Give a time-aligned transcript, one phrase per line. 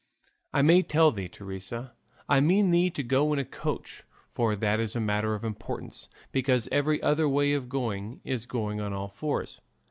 [0.51, 1.93] I may tell thee, Teresa,
[2.27, 6.09] I mean thee to go in a coach, for that is a matter of importance,
[6.31, 9.61] because every other way of going is going on all fours.